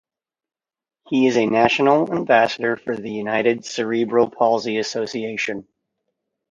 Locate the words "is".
1.27-1.37